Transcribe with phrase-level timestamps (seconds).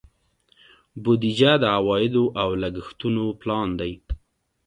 [1.03, 3.93] بودیجه د عوایدو او لګښتونو پلان دی.